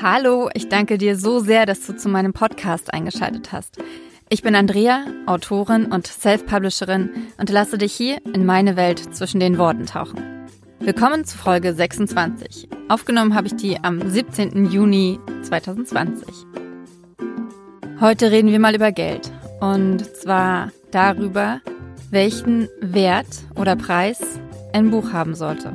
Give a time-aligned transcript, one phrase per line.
[0.00, 3.78] Hallo, ich danke dir so sehr, dass du zu meinem Podcast eingeschaltet hast.
[4.28, 9.58] Ich bin Andrea, Autorin und Self-Publisherin und lasse dich hier in meine Welt zwischen den
[9.58, 10.46] Worten tauchen.
[10.78, 12.68] Willkommen zu Folge 26.
[12.88, 14.66] Aufgenommen habe ich die am 17.
[14.66, 16.28] Juni 2020.
[18.00, 21.60] Heute reden wir mal über Geld und zwar darüber,
[22.10, 24.20] welchen Wert oder Preis
[24.72, 25.72] ein Buch haben sollte.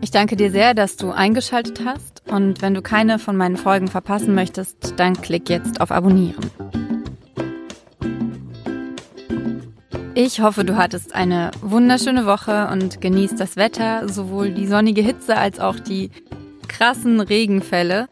[0.00, 3.88] Ich danke dir sehr, dass du eingeschaltet hast und wenn du keine von meinen Folgen
[3.88, 6.50] verpassen möchtest, dann klick jetzt auf Abonnieren.
[10.16, 15.36] Ich hoffe, du hattest eine wunderschöne Woche und genießt das Wetter, sowohl die sonnige Hitze
[15.36, 16.10] als auch die
[16.68, 18.08] krassen Regenfälle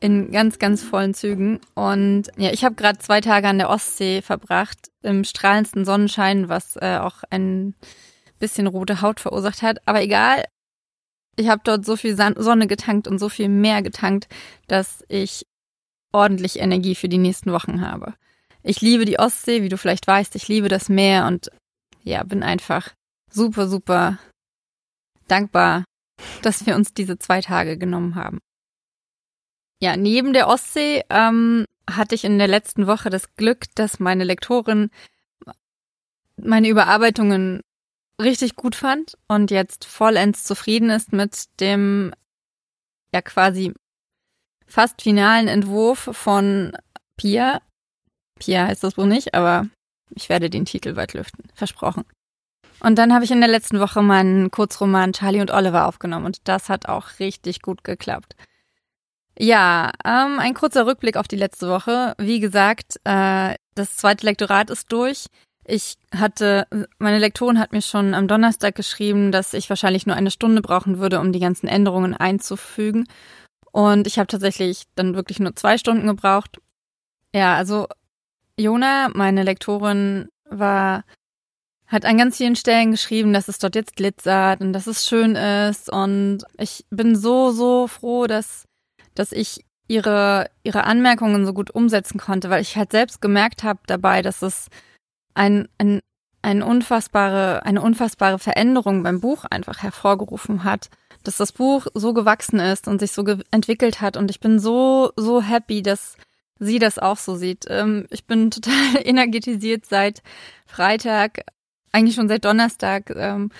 [0.00, 1.60] in ganz, ganz vollen Zügen.
[1.74, 6.76] Und ja, ich habe gerade zwei Tage an der Ostsee verbracht, im strahlendsten Sonnenschein, was
[6.76, 7.74] äh, auch ein
[8.40, 9.78] bisschen rote Haut verursacht hat.
[9.86, 10.44] Aber egal,
[11.40, 14.28] ich habe dort so viel Sonne getankt und so viel mehr getankt,
[14.68, 15.46] dass ich
[16.12, 18.14] ordentlich Energie für die nächsten Wochen habe.
[18.62, 20.36] Ich liebe die Ostsee, wie du vielleicht weißt.
[20.36, 21.50] Ich liebe das Meer und
[22.02, 22.90] ja, bin einfach
[23.30, 24.18] super, super
[25.28, 25.84] dankbar,
[26.42, 28.38] dass wir uns diese zwei Tage genommen haben.
[29.80, 34.24] Ja, neben der Ostsee ähm, hatte ich in der letzten Woche das Glück, dass meine
[34.24, 34.90] Lektorin
[36.36, 37.62] meine Überarbeitungen
[38.20, 42.12] richtig gut fand und jetzt vollends zufrieden ist mit dem
[43.12, 43.72] ja quasi
[44.66, 46.72] fast finalen Entwurf von
[47.16, 47.60] Pia.
[48.38, 49.66] Pia heißt das wohl nicht, aber
[50.14, 51.44] ich werde den Titel weit lüften.
[51.54, 52.04] Versprochen.
[52.80, 56.48] Und dann habe ich in der letzten Woche meinen Kurzroman Charlie und Oliver aufgenommen und
[56.48, 58.36] das hat auch richtig gut geklappt.
[59.38, 62.14] Ja, ähm, ein kurzer Rückblick auf die letzte Woche.
[62.18, 65.26] Wie gesagt, äh, das zweite Lektorat ist durch.
[65.70, 66.66] Ich hatte,
[66.98, 70.98] meine Lektorin hat mir schon am Donnerstag geschrieben, dass ich wahrscheinlich nur eine Stunde brauchen
[70.98, 73.06] würde, um die ganzen Änderungen einzufügen.
[73.70, 76.58] Und ich habe tatsächlich dann wirklich nur zwei Stunden gebraucht.
[77.32, 77.86] Ja, also
[78.58, 81.04] Jona, meine Lektorin, war,
[81.86, 85.36] hat an ganz vielen Stellen geschrieben, dass es dort jetzt glitzert und dass es schön
[85.36, 85.88] ist.
[85.88, 88.66] Und ich bin so, so froh, dass,
[89.14, 93.80] dass ich ihre, ihre Anmerkungen so gut umsetzen konnte, weil ich halt selbst gemerkt habe
[93.86, 94.66] dabei, dass es
[95.40, 96.00] ein, ein,
[96.42, 100.90] ein unfassbare, eine unfassbare Veränderung beim Buch einfach hervorgerufen hat,
[101.24, 104.18] dass das Buch so gewachsen ist und sich so entwickelt hat.
[104.18, 106.18] Und ich bin so, so happy, dass
[106.58, 107.64] sie das auch so sieht.
[107.68, 110.22] Ähm, ich bin total energetisiert seit
[110.66, 111.40] Freitag,
[111.90, 113.08] eigentlich schon seit Donnerstag.
[113.08, 113.50] Ähm,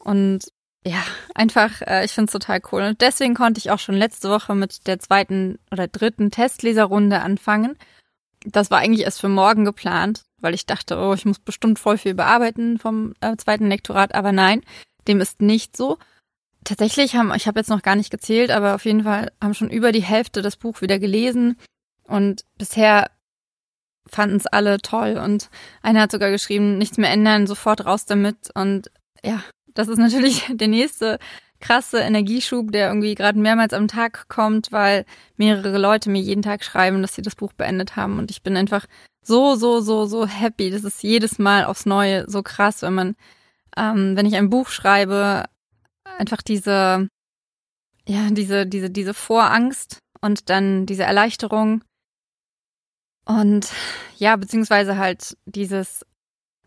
[0.00, 0.48] und
[0.84, 1.02] ja,
[1.36, 2.82] einfach, äh, ich finde es total cool.
[2.82, 7.76] Und deswegen konnte ich auch schon letzte Woche mit der zweiten oder dritten Testleserrunde anfangen.
[8.44, 11.98] Das war eigentlich erst für morgen geplant, weil ich dachte, oh, ich muss bestimmt voll
[11.98, 14.62] viel bearbeiten vom äh, zweiten Lektorat, aber nein,
[15.08, 15.98] dem ist nicht so.
[16.64, 19.70] Tatsächlich haben, ich habe jetzt noch gar nicht gezählt, aber auf jeden Fall haben schon
[19.70, 21.56] über die Hälfte das Buch wieder gelesen
[22.04, 23.10] und bisher
[24.06, 25.48] fanden es alle toll und
[25.82, 28.90] einer hat sogar geschrieben, nichts mehr ändern, sofort raus damit und
[29.22, 29.42] ja,
[29.74, 31.18] das ist natürlich der nächste
[31.60, 35.04] krasse Energieschub, der irgendwie gerade mehrmals am Tag kommt, weil
[35.36, 38.18] mehrere Leute mir jeden Tag schreiben, dass sie das Buch beendet haben.
[38.18, 38.86] Und ich bin einfach
[39.22, 40.70] so, so, so, so happy.
[40.70, 43.16] Das ist jedes Mal aufs Neue so krass, wenn man,
[43.76, 45.44] ähm, wenn ich ein Buch schreibe,
[46.18, 47.08] einfach diese,
[48.06, 51.84] ja, diese, diese, diese Vorangst und dann diese Erleichterung.
[53.24, 53.70] Und
[54.16, 56.04] ja, beziehungsweise halt dieses,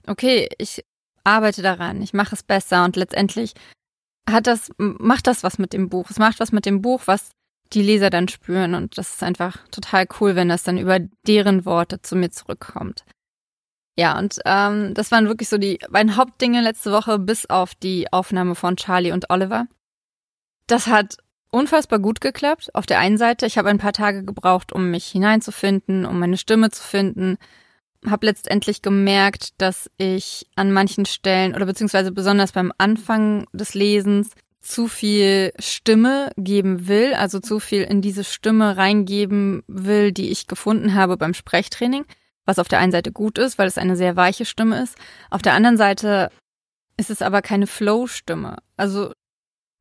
[0.07, 0.83] okay, ich
[1.23, 3.53] arbeite daran, ich mache es besser und letztendlich
[4.29, 6.09] hat das, macht das was mit dem Buch.
[6.09, 7.31] Es macht was mit dem Buch, was
[7.73, 8.75] die Leser dann spüren.
[8.75, 13.05] Und das ist einfach total cool, wenn das dann über deren Worte zu mir zurückkommt.
[13.97, 18.11] Ja, und ähm, das waren wirklich so die beiden Hauptdinge letzte Woche, bis auf die
[18.11, 19.67] Aufnahme von Charlie und Oliver.
[20.67, 21.17] Das hat
[21.51, 22.73] unfassbar gut geklappt.
[22.73, 26.37] Auf der einen Seite, ich habe ein paar Tage gebraucht, um mich hineinzufinden, um meine
[26.37, 27.37] Stimme zu finden,
[28.09, 34.31] habe letztendlich gemerkt, dass ich an manchen Stellen oder beziehungsweise besonders beim Anfang des Lesens
[34.63, 40.47] zu viel Stimme geben will, also zu viel in diese Stimme reingeben will, die ich
[40.47, 42.05] gefunden habe beim Sprechtraining,
[42.45, 44.97] was auf der einen Seite gut ist, weil es eine sehr weiche Stimme ist.
[45.29, 46.29] Auf der anderen Seite
[46.97, 48.57] ist es aber keine Flow-Stimme.
[48.77, 49.11] Also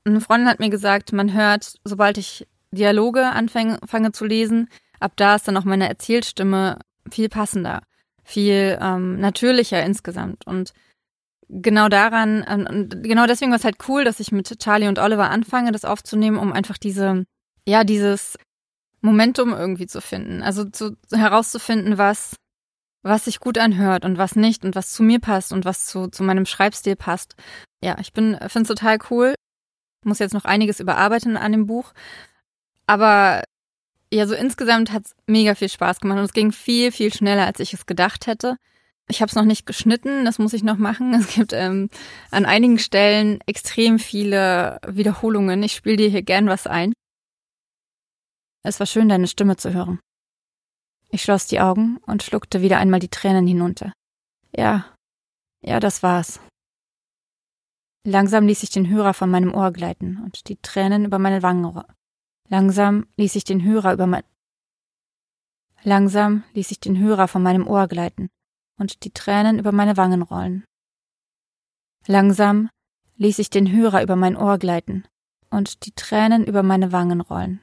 [0.05, 4.69] eine Freundin hat mir gesagt, man hört, sobald ich Dialoge anfange fange zu lesen,
[4.99, 6.79] ab da ist dann auch meine Erzählstimme
[7.11, 7.83] viel passender
[8.25, 10.47] viel ähm, natürlicher insgesamt.
[10.47, 10.73] Und
[11.53, 14.99] genau daran, äh, und genau deswegen war es halt cool, dass ich mit Charlie und
[14.99, 17.25] Oliver anfange, das aufzunehmen, um einfach diese,
[17.67, 18.39] ja, dieses
[19.03, 20.43] Momentum irgendwie zu finden.
[20.43, 22.37] Also zu, herauszufinden, was,
[23.03, 26.09] was sich gut anhört und was nicht und was zu mir passt und was zu,
[26.09, 27.35] zu meinem Schreibstil passt.
[27.83, 29.35] Ja, ich bin, finde es total cool.
[30.05, 31.93] Muss jetzt noch einiges überarbeiten an dem Buch.
[32.87, 33.43] Aber
[34.13, 37.61] ja, so insgesamt hat's mega viel Spaß gemacht und es ging viel, viel schneller, als
[37.61, 38.57] ich es gedacht hätte.
[39.09, 41.15] Ich habe es noch nicht geschnitten, das muss ich noch machen.
[41.15, 41.91] Es gibt ähm,
[42.31, 45.63] an einigen Stellen extrem viele Wiederholungen.
[45.63, 46.93] Ich spiele dir hier gern was ein.
[48.65, 49.99] Es war schön, deine Stimme zu hören.
[51.11, 53.93] Ich schloss die Augen und schluckte wieder einmal die Tränen hinunter.
[54.57, 54.95] Ja,
[55.63, 56.41] ja, das war's.
[58.05, 61.83] Langsam ließ ich den Hörer von meinem Ohr gleiten und die Tränen über meine Wangen.
[62.49, 64.25] Langsam ließ ich den Hörer über mein
[65.85, 68.31] Langsam ließ ich den Hörer von meinem Ohr gleiten
[68.79, 70.65] und die Tränen über meine Wangen rollen.
[72.07, 72.69] Langsam
[73.17, 75.05] ließ ich den Hörer über mein Ohr gleiten
[75.51, 77.61] und die Tränen über meine Wangen rollen.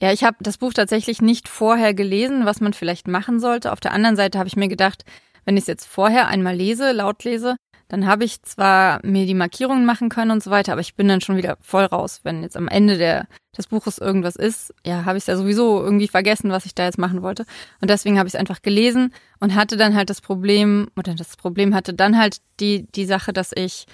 [0.00, 3.72] Ja, ich habe das Buch tatsächlich nicht vorher gelesen, was man vielleicht machen sollte.
[3.72, 5.04] Auf der anderen Seite habe ich mir gedacht,
[5.44, 7.56] wenn ich es jetzt vorher einmal lese, laut lese,
[7.88, 11.08] dann habe ich zwar mir die Markierungen machen können und so weiter, aber ich bin
[11.08, 12.20] dann schon wieder voll raus.
[12.22, 13.26] Wenn jetzt am Ende der,
[13.56, 16.84] des Buches irgendwas ist, ja, habe ich es ja sowieso irgendwie vergessen, was ich da
[16.84, 17.46] jetzt machen wollte.
[17.80, 21.36] Und deswegen habe ich es einfach gelesen und hatte dann halt das Problem, oder das
[21.36, 23.86] Problem hatte dann halt die, die Sache, dass ich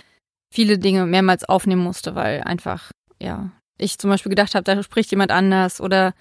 [0.51, 2.91] viele Dinge mehrmals aufnehmen musste, weil einfach,
[3.21, 6.15] ja, ich zum Beispiel gedacht habe, da spricht jemand anders oder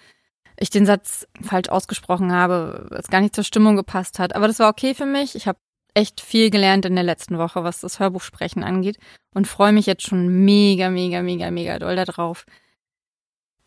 [0.57, 4.35] ich den Satz falsch ausgesprochen habe, es gar nicht zur Stimmung gepasst hat.
[4.35, 5.35] Aber das war okay für mich.
[5.35, 5.57] Ich habe
[5.93, 8.97] echt viel gelernt in der letzten Woche, was das Hörbuchsprechen angeht
[9.33, 12.45] und freue mich jetzt schon mega, mega, mega, mega doll darauf.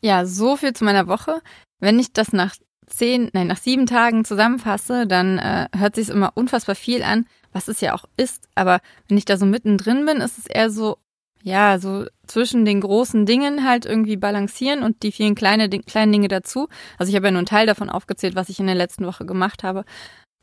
[0.01, 1.41] Ja, so viel zu meiner Woche.
[1.81, 2.55] Wenn ich das nach
[2.87, 7.69] zehn, nein, nach sieben Tagen zusammenfasse, dann äh, hört sich immer unfassbar viel an, was
[7.69, 8.49] es ja auch ist.
[8.55, 10.99] Aber wenn ich da so mittendrin bin, ist es eher so,
[11.43, 16.29] ja, so zwischen den großen Dingen halt irgendwie balancieren und die vielen kleine, kleinen Dinge
[16.29, 16.69] dazu.
[16.99, 19.27] Also ich habe ja nur einen Teil davon aufgezählt, was ich in der letzten Woche
[19.27, 19.85] gemacht habe.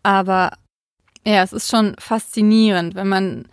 [0.02, 0.52] Aber
[1.26, 3.48] ja, es ist schon faszinierend, wenn man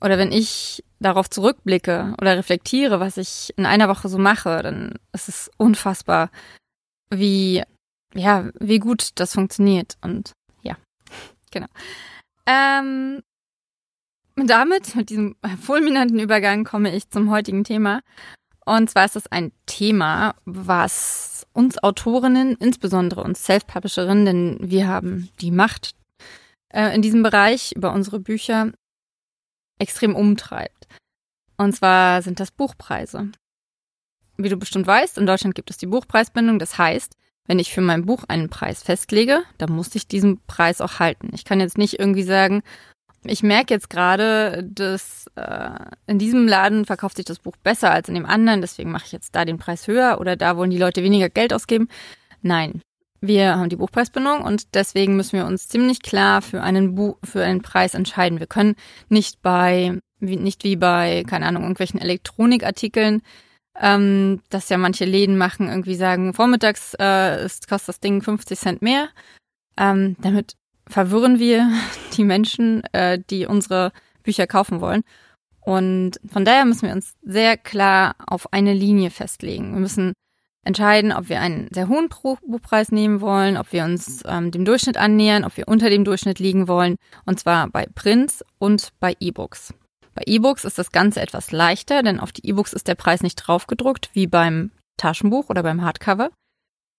[0.00, 4.94] oder wenn ich darauf zurückblicke oder reflektiere, was ich in einer Woche so mache, dann
[5.12, 6.30] ist es unfassbar,
[7.10, 7.62] wie,
[8.14, 9.96] ja, wie gut das funktioniert.
[10.00, 10.32] Und
[10.62, 10.76] ja,
[11.50, 11.68] genau.
[12.46, 13.22] Ähm,
[14.36, 18.00] damit, mit diesem fulminanten Übergang, komme ich zum heutigen Thema.
[18.64, 25.30] Und zwar ist es ein Thema, was uns Autorinnen, insbesondere uns Self-Publisherinnen, denn wir haben
[25.40, 25.94] die Macht
[26.72, 28.72] äh, in diesem Bereich über unsere Bücher,
[29.78, 30.88] extrem umtreibt.
[31.56, 33.30] Und zwar sind das Buchpreise.
[34.36, 36.58] Wie du bestimmt weißt, in Deutschland gibt es die Buchpreisbindung.
[36.58, 40.80] Das heißt, wenn ich für mein Buch einen Preis festlege, dann muss ich diesen Preis
[40.80, 41.30] auch halten.
[41.34, 42.62] Ich kann jetzt nicht irgendwie sagen,
[43.24, 45.70] ich merke jetzt gerade, dass äh,
[46.06, 49.12] in diesem Laden verkauft sich das Buch besser als in dem anderen, deswegen mache ich
[49.12, 51.88] jetzt da den Preis höher oder da wollen die Leute weniger Geld ausgeben.
[52.40, 52.80] Nein,
[53.20, 57.44] wir haben die Buchpreisbindung und deswegen müssen wir uns ziemlich klar für einen Buch, für
[57.44, 58.40] einen Preis entscheiden.
[58.40, 58.76] Wir können
[59.08, 63.22] nicht bei, wie, nicht wie bei, keine Ahnung, irgendwelchen Elektronikartikeln,
[63.78, 68.58] ähm, dass ja manche Läden machen, irgendwie sagen, vormittags äh, ist, kostet das Ding 50
[68.58, 69.08] Cent mehr.
[69.76, 70.56] Ähm, damit
[70.86, 71.70] verwirren wir
[72.16, 73.92] die Menschen, äh, die unsere
[74.22, 75.02] Bücher kaufen wollen.
[75.60, 79.74] Und von daher müssen wir uns sehr klar auf eine Linie festlegen.
[79.74, 80.14] Wir müssen
[80.64, 84.98] entscheiden, ob wir einen sehr hohen Buchpreis nehmen wollen, ob wir uns ähm, dem Durchschnitt
[84.98, 89.72] annähern, ob wir unter dem Durchschnitt liegen wollen, und zwar bei Prints und bei E-Books.
[90.14, 93.36] Bei E-Books ist das Ganze etwas leichter, denn auf die E-Books ist der Preis nicht
[93.36, 96.30] draufgedruckt, wie beim Taschenbuch oder beim Hardcover.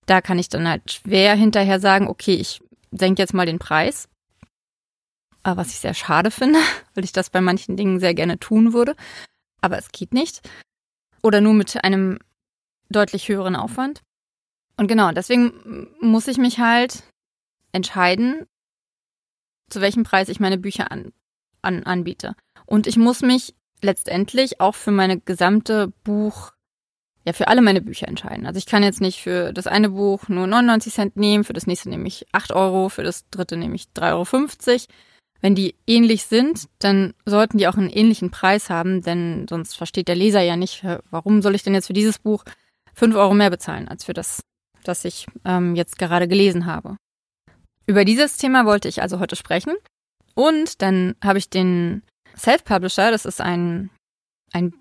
[0.08, 4.08] Da kann ich dann halt schwer hinterher sagen, okay, ich senke jetzt mal den Preis.
[5.44, 6.60] Was ich sehr schade finde,
[6.96, 8.96] weil ich das bei manchen Dingen sehr gerne tun würde.
[9.62, 10.42] Aber es geht nicht.
[11.22, 12.18] Oder nur mit einem
[12.92, 14.02] deutlich höheren Aufwand.
[14.78, 17.04] Und genau, deswegen muss ich mich halt
[17.72, 18.48] entscheiden,
[19.70, 21.14] zu welchem Preis ich meine Bücher an,
[21.62, 22.36] an, anbiete.
[22.66, 26.52] Und ich muss mich letztendlich auch für meine gesamte Buch,
[27.26, 28.46] ja, für alle meine Bücher entscheiden.
[28.46, 31.68] Also ich kann jetzt nicht für das eine Buch nur 99 Cent nehmen, für das
[31.68, 34.80] nächste nehme ich 8 Euro, für das dritte nehme ich 3,50 Euro.
[35.42, 40.08] Wenn die ähnlich sind, dann sollten die auch einen ähnlichen Preis haben, denn sonst versteht
[40.08, 42.44] der Leser ja nicht, warum soll ich denn jetzt für dieses Buch
[42.94, 44.42] fünf Euro mehr bezahlen als für das,
[44.84, 46.98] das ich ähm, jetzt gerade gelesen habe.
[47.86, 49.76] Über dieses Thema wollte ich also heute sprechen.
[50.34, 52.04] Und dann habe ich den
[52.38, 53.90] Self-Publisher, das ist ein,
[54.54, 54.74] ein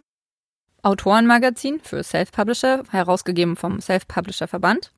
[0.83, 4.93] Autorenmagazin für Self-Publisher, herausgegeben vom Self-Publisher-Verband.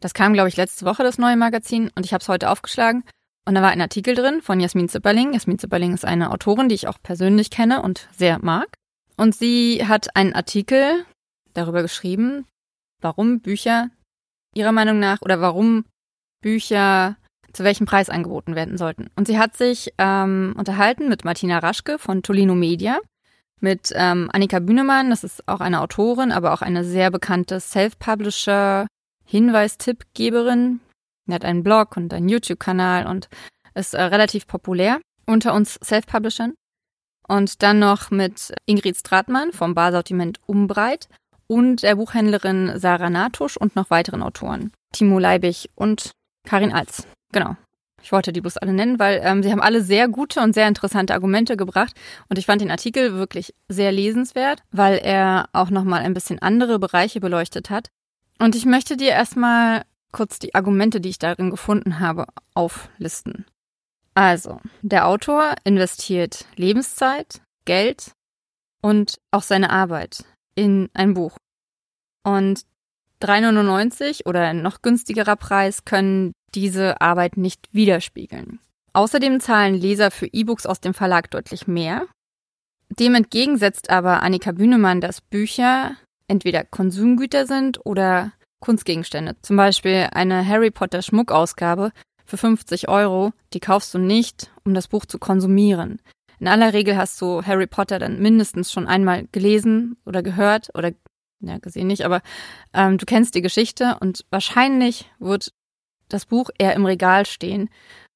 [0.00, 3.04] Das kam, glaube ich, letzte Woche, das neue Magazin, und ich habe es heute aufgeschlagen.
[3.44, 5.32] Und da war ein Artikel drin von Jasmin Zipperling.
[5.32, 8.68] Jasmin Zipperling ist eine Autorin, die ich auch persönlich kenne und sehr mag.
[9.16, 11.04] Und sie hat einen Artikel
[11.54, 12.46] darüber geschrieben,
[13.00, 13.90] warum Bücher
[14.54, 15.84] ihrer Meinung nach oder warum
[16.40, 17.16] Bücher
[17.52, 19.10] zu welchem Preis angeboten werden sollten.
[19.16, 22.98] Und sie hat sich ähm, unterhalten mit Martina Raschke von Tolino Media,
[23.60, 25.10] mit ähm, Annika Bühnemann.
[25.10, 28.86] Das ist auch eine Autorin, aber auch eine sehr bekannte Self-Publisher,
[29.24, 30.80] Hinweis-Tippgeberin.
[31.26, 33.28] Die hat einen Blog und einen YouTube-Kanal und
[33.74, 36.54] ist äh, relativ populär unter uns Self-Publishern.
[37.28, 41.08] Und dann noch mit Ingrid Stratmann vom Barsortiment Umbreit
[41.52, 44.72] und der Buchhändlerin Sarah Natusch und noch weiteren Autoren.
[44.90, 46.12] Timo Leibig und
[46.44, 47.06] Karin Alz.
[47.30, 47.56] Genau.
[48.02, 50.66] Ich wollte die bloß alle nennen, weil ähm, sie haben alle sehr gute und sehr
[50.66, 51.94] interessante Argumente gebracht.
[52.30, 56.78] Und ich fand den Artikel wirklich sehr lesenswert, weil er auch nochmal ein bisschen andere
[56.78, 57.90] Bereiche beleuchtet hat.
[58.38, 63.44] Und ich möchte dir erstmal kurz die Argumente, die ich darin gefunden habe, auflisten.
[64.14, 68.12] Also, der Autor investiert Lebenszeit, Geld
[68.80, 71.36] und auch seine Arbeit in ein Buch.
[72.24, 72.62] Und
[73.22, 78.58] 3,99 oder ein noch günstigerer Preis können diese Arbeit nicht widerspiegeln.
[78.92, 82.06] Außerdem zahlen Leser für E-Books aus dem Verlag deutlich mehr.
[82.90, 85.96] Dem entgegensetzt aber Annika Bühnemann, dass Bücher
[86.28, 89.36] entweder Konsumgüter sind oder Kunstgegenstände.
[89.42, 91.92] Zum Beispiel eine Harry Potter Schmuckausgabe
[92.24, 96.00] für 50 Euro, die kaufst du nicht, um das Buch zu konsumieren.
[96.38, 100.92] In aller Regel hast du Harry Potter dann mindestens schon einmal gelesen oder gehört oder
[101.42, 102.22] ja, gesehen nicht, aber
[102.72, 105.52] ähm, du kennst die Geschichte und wahrscheinlich wird
[106.08, 107.68] das Buch eher im Regal stehen,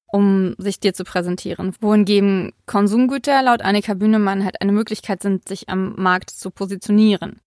[0.07, 1.75] um sich dir zu präsentieren.
[1.81, 7.41] Wohingegen Konsumgüter laut Annika Bühnemann halt eine Möglichkeit sind, sich am Markt zu positionieren.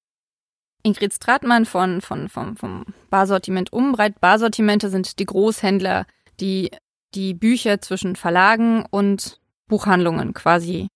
[0.82, 4.20] Ingrid Stratmann von, von, vom, vom Barsortiment Umbreit.
[4.20, 6.06] Barsortimente sind die Großhändler,
[6.40, 6.70] die
[7.14, 10.88] die Bücher zwischen Verlagen und Buchhandlungen quasi,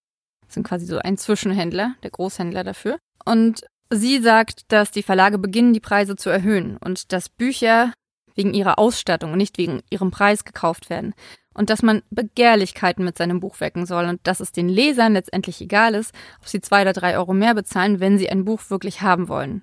[0.49, 2.99] sind quasi so ein Zwischenhändler, der Großhändler dafür.
[3.25, 3.65] Und
[3.97, 7.93] Sie sagt, dass die Verlage beginnen, die Preise zu erhöhen und dass Bücher
[8.35, 11.15] wegen ihrer Ausstattung und nicht wegen ihrem Preis gekauft werden.
[11.55, 15.61] Und dass man Begehrlichkeiten mit seinem Buch wecken soll und dass es den Lesern letztendlich
[15.61, 19.03] egal ist, ob sie zwei oder drei Euro mehr bezahlen, wenn sie ein Buch wirklich
[19.03, 19.63] haben wollen.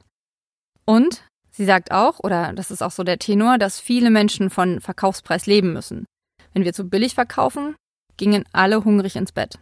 [0.85, 4.79] Und sie sagt auch, oder das ist auch so der Tenor, dass viele Menschen von
[4.79, 6.05] Verkaufspreis leben müssen.
[6.53, 7.75] Wenn wir zu billig verkaufen,
[8.15, 9.59] gingen alle hungrig ins Bett.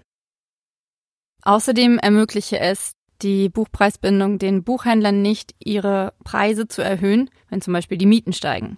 [1.41, 7.97] Außerdem ermögliche es die Buchpreisbindung den Buchhändlern nicht, ihre Preise zu erhöhen, wenn zum Beispiel
[7.97, 8.77] die Mieten steigen.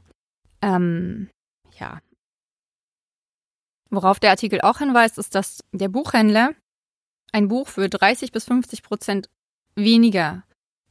[0.62, 1.30] Ähm,
[1.80, 2.00] ja.
[3.90, 6.54] Worauf der Artikel auch hinweist, ist, dass der Buchhändler
[7.32, 9.30] ein Buch für 30 bis 50 Prozent
[9.76, 10.44] weniger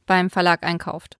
[0.05, 1.17] beim Verlag einkauft.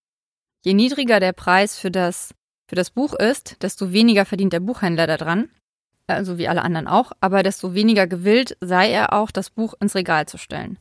[0.63, 2.33] Je niedriger der Preis für das,
[2.67, 5.49] für das Buch ist, desto weniger verdient der Buchhändler daran,
[6.07, 9.95] also wie alle anderen auch, aber desto weniger gewillt sei er auch, das Buch ins
[9.95, 10.77] Regal zu stellen.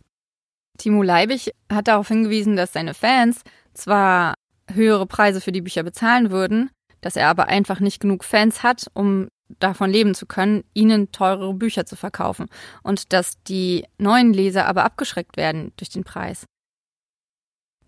[0.81, 3.43] Timo Leibig hat darauf hingewiesen, dass seine Fans
[3.75, 4.35] zwar
[4.73, 6.71] höhere Preise für die Bücher bezahlen würden,
[7.03, 11.53] dass er aber einfach nicht genug Fans hat, um davon leben zu können, ihnen teurere
[11.53, 12.47] Bücher zu verkaufen.
[12.83, 16.47] Und dass die neuen Leser aber abgeschreckt werden durch den Preis.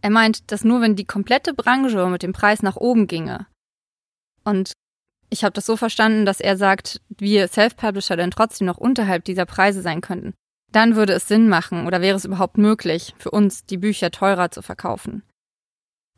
[0.03, 3.47] Er meint, dass nur wenn die komplette Branche mit dem Preis nach oben ginge.
[4.45, 4.73] Und
[5.31, 9.47] ich habe das so verstanden, dass er sagt, wir Self-Publisher dann trotzdem noch unterhalb dieser
[9.47, 10.35] Preise sein könnten
[10.73, 14.51] dann würde es Sinn machen oder wäre es überhaupt möglich, für uns die Bücher teurer
[14.51, 15.23] zu verkaufen.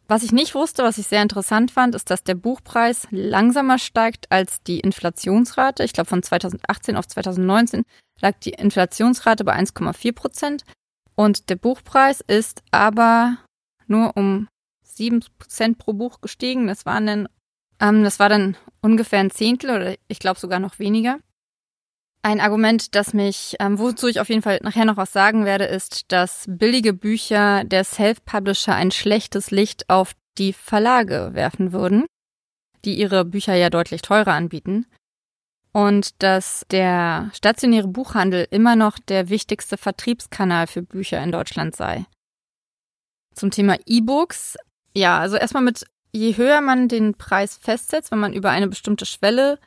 [0.07, 4.31] Was ich nicht wusste, was ich sehr interessant fand, ist, dass der Buchpreis langsamer steigt
[4.31, 5.83] als die Inflationsrate.
[5.83, 7.85] Ich glaube, von 2018 auf 2019
[8.21, 10.65] lag die Inflationsrate bei 1,4 Prozent
[11.15, 13.39] und der Buchpreis ist aber
[13.87, 14.49] nur um
[14.83, 16.67] 7 Prozent pro Buch gestiegen.
[16.67, 17.29] Das waren dann,
[17.81, 21.19] ähm, das war dann ungefähr ein Zehntel oder ich glaube sogar noch weniger.
[22.25, 25.67] Ein Argument, das mich, ähm, wozu ich auf jeden Fall nachher noch was sagen werde,
[25.67, 32.07] ist, dass billige Bücher der Self-Publisher ein schlechtes Licht auf die Verlage werfen würden,
[32.87, 34.87] die ihre Bücher ja deutlich teurer anbieten.
[35.73, 42.07] Und dass der stationäre Buchhandel immer noch der wichtigste Vertriebskanal für Bücher in Deutschland sei.
[43.35, 44.57] Zum Thema E-Books.
[44.95, 49.05] Ja, also erstmal mit, je höher man den Preis festsetzt, wenn man über eine bestimmte
[49.05, 49.59] Schwelle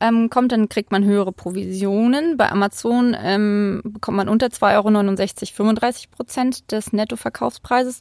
[0.00, 2.36] ähm, kommt, dann kriegt man höhere Provisionen.
[2.36, 8.00] Bei Amazon ähm, bekommt man unter 2,69 Euro 35 Prozent des Nettoverkaufspreises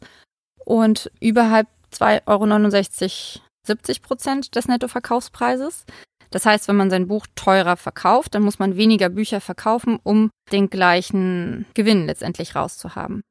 [0.66, 5.86] und überhalb 2,69 Euro 70 Prozent des Nettoverkaufspreises.
[6.32, 10.32] Das heißt, wenn man sein Buch teurer verkauft, dann muss man weniger Bücher verkaufen, um
[10.52, 13.22] den gleichen Gewinn letztendlich rauszuhaben.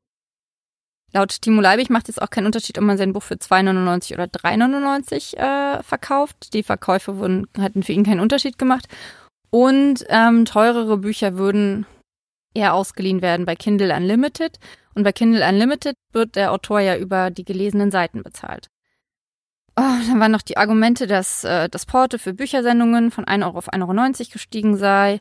[1.15, 4.25] Laut Timo Leibig macht es auch keinen Unterschied, ob man sein Buch für 2,99 oder
[4.25, 6.55] 3,99 äh, verkauft.
[6.55, 8.87] Die Verkäufe wurden, hatten für ihn keinen Unterschied gemacht.
[9.51, 11.85] Und ähm, teurere Bücher würden
[12.55, 14.59] eher ausgeliehen werden bei Kindle Unlimited.
[14.95, 18.69] Und bei Kindle Unlimited wird der Autor ja über die gelesenen Seiten bezahlt.
[19.77, 23.59] Oh, dann waren noch die Argumente, dass äh, das Porto für Büchersendungen von 1 Euro
[23.59, 25.21] auf 1,90 Euro gestiegen sei,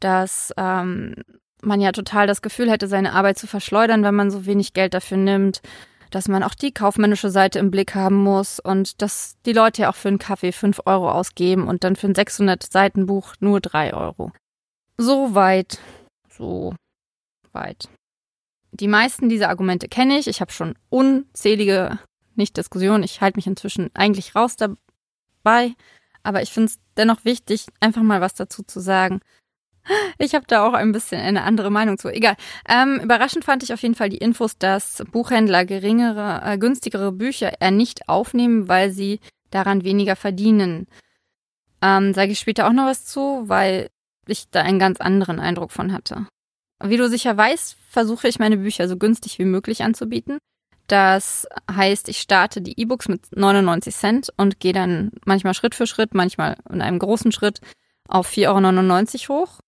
[0.00, 1.14] dass ähm,
[1.62, 4.94] man ja total das Gefühl hätte, seine Arbeit zu verschleudern, wenn man so wenig Geld
[4.94, 5.62] dafür nimmt,
[6.10, 9.90] dass man auch die kaufmännische Seite im Blick haben muss und dass die Leute ja
[9.90, 13.60] auch für einen Kaffee fünf Euro ausgeben und dann für ein 600 Seiten Buch nur
[13.60, 14.32] drei Euro.
[14.98, 15.78] So weit,
[16.28, 16.74] so
[17.52, 17.88] weit.
[18.72, 20.26] Die meisten dieser Argumente kenne ich.
[20.28, 21.98] Ich habe schon unzählige,
[22.34, 25.74] nicht Diskussionen, ich halte mich inzwischen eigentlich raus dabei,
[26.22, 29.20] aber ich finde es dennoch wichtig, einfach mal was dazu zu sagen.
[30.18, 32.08] Ich habe da auch ein bisschen eine andere Meinung zu.
[32.08, 32.36] Egal.
[32.68, 37.60] Ähm, überraschend fand ich auf jeden Fall die Infos, dass Buchhändler geringere, äh, günstigere Bücher
[37.60, 39.20] eher nicht aufnehmen, weil sie
[39.50, 40.86] daran weniger verdienen.
[41.80, 43.88] Ähm, Sage ich später auch noch was zu, weil
[44.26, 46.26] ich da einen ganz anderen Eindruck von hatte.
[46.82, 50.38] Wie du sicher weißt, versuche ich meine Bücher so günstig wie möglich anzubieten.
[50.88, 55.86] Das heißt, ich starte die E-Books mit 99 Cent und gehe dann manchmal Schritt für
[55.86, 57.60] Schritt, manchmal in einem großen Schritt
[58.08, 59.60] auf 4,99 Euro hoch.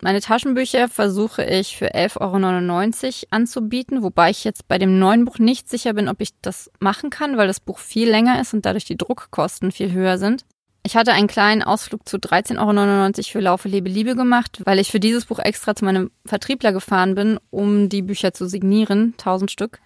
[0.00, 5.38] Meine Taschenbücher versuche ich für 11,99 Euro anzubieten, wobei ich jetzt bei dem neuen Buch
[5.38, 8.64] nicht sicher bin, ob ich das machen kann, weil das Buch viel länger ist und
[8.64, 10.44] dadurch die Druckkosten viel höher sind.
[10.84, 14.90] Ich hatte einen kleinen Ausflug zu 13,99 Euro für Laufe, Lebe, Liebe gemacht, weil ich
[14.90, 19.50] für dieses Buch extra zu meinem Vertriebler gefahren bin, um die Bücher zu signieren, 1000
[19.50, 19.80] Stück.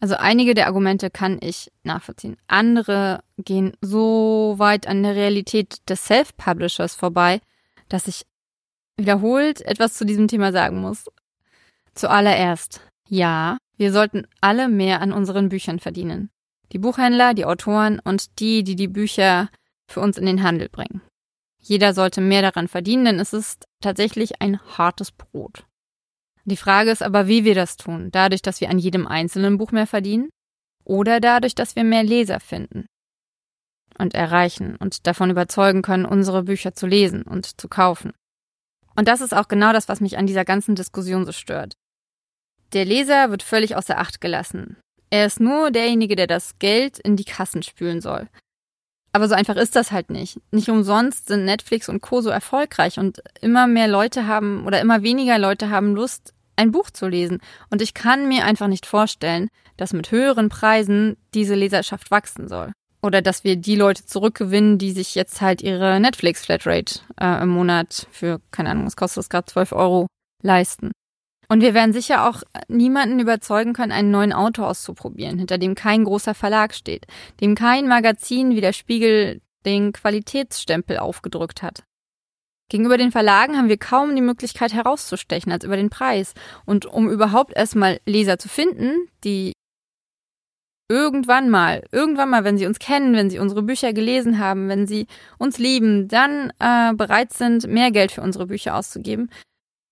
[0.00, 2.36] Also einige der Argumente kann ich nachvollziehen.
[2.46, 7.40] Andere gehen so weit an der Realität des Self-Publishers vorbei,
[7.88, 8.24] dass ich
[8.98, 11.06] wiederholt etwas zu diesem Thema sagen muss.
[11.94, 16.30] Zuallererst, ja, wir sollten alle mehr an unseren Büchern verdienen.
[16.72, 19.48] Die Buchhändler, die Autoren und die, die die Bücher
[19.86, 21.00] für uns in den Handel bringen.
[21.60, 25.64] Jeder sollte mehr daran verdienen, denn es ist tatsächlich ein hartes Brot.
[26.44, 28.10] Die Frage ist aber, wie wir das tun.
[28.10, 30.30] Dadurch, dass wir an jedem einzelnen Buch mehr verdienen
[30.84, 32.86] oder dadurch, dass wir mehr Leser finden
[33.98, 38.12] und erreichen und davon überzeugen können, unsere Bücher zu lesen und zu kaufen.
[38.98, 41.74] Und das ist auch genau das, was mich an dieser ganzen Diskussion so stört.
[42.72, 44.76] Der Leser wird völlig außer Acht gelassen.
[45.08, 48.26] Er ist nur derjenige, der das Geld in die Kassen spülen soll.
[49.12, 50.40] Aber so einfach ist das halt nicht.
[50.50, 52.22] Nicht umsonst sind Netflix und Co.
[52.22, 56.90] so erfolgreich und immer mehr Leute haben oder immer weniger Leute haben Lust, ein Buch
[56.90, 57.38] zu lesen.
[57.70, 62.72] Und ich kann mir einfach nicht vorstellen, dass mit höheren Preisen diese Leserschaft wachsen soll.
[63.00, 68.08] Oder dass wir die Leute zurückgewinnen, die sich jetzt halt ihre Netflix-Flatrate äh, im Monat
[68.10, 70.06] für, keine Ahnung, was kostet das gerade, 12 Euro
[70.42, 70.90] leisten.
[71.48, 76.04] Und wir werden sicher auch niemanden überzeugen können, einen neuen Autor auszuprobieren, hinter dem kein
[76.04, 77.06] großer Verlag steht,
[77.40, 81.84] dem kein Magazin wie der Spiegel den Qualitätsstempel aufgedrückt hat.
[82.70, 86.34] Gegenüber den Verlagen haben wir kaum die Möglichkeit herauszustechen als über den Preis.
[86.66, 89.52] Und um überhaupt erstmal Leser zu finden, die
[90.88, 94.86] irgendwann mal, irgendwann mal, wenn sie uns kennen, wenn sie unsere Bücher gelesen haben, wenn
[94.86, 95.06] sie
[95.38, 99.30] uns lieben, dann äh, bereit sind, mehr Geld für unsere Bücher auszugeben,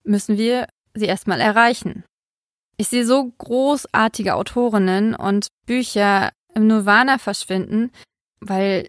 [0.04, 2.04] müssen wir sie erstmal erreichen.
[2.78, 7.90] Ich sehe so großartige Autorinnen und Bücher im Nirvana verschwinden,
[8.40, 8.88] weil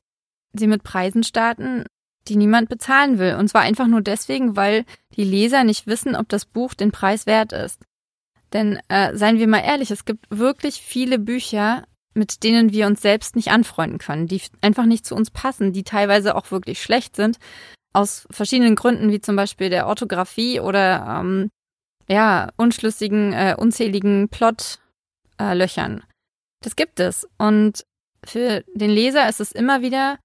[0.53, 1.85] sie mit Preisen starten,
[2.27, 3.35] die niemand bezahlen will.
[3.35, 7.25] Und zwar einfach nur deswegen, weil die Leser nicht wissen, ob das Buch den Preis
[7.25, 7.81] wert ist.
[8.53, 11.83] Denn äh, seien wir mal ehrlich, es gibt wirklich viele Bücher,
[12.17, 15.84] mit denen wir uns selbst nicht anfreunden können, die einfach nicht zu uns passen, die
[15.84, 17.38] teilweise auch wirklich schlecht sind,
[17.93, 21.49] aus verschiedenen Gründen, wie zum Beispiel der Orthographie oder ähm,
[22.10, 25.99] ja, unschlüssigen, äh, unzähligen Plotlöchern.
[25.99, 26.13] Äh,
[26.62, 27.27] das gibt es.
[27.38, 27.86] Und
[28.23, 30.17] für den Leser ist es immer wieder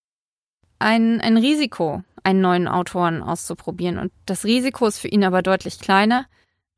[0.79, 3.99] ein, ein Risiko, einen neuen Autoren auszuprobieren.
[3.99, 6.27] Und das Risiko ist für ihn aber deutlich kleiner,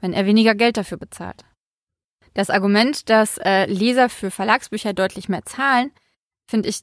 [0.00, 1.44] wenn er weniger Geld dafür bezahlt.
[2.34, 5.92] Das Argument, dass äh, Leser für Verlagsbücher deutlich mehr zahlen,
[6.46, 6.80] finde ich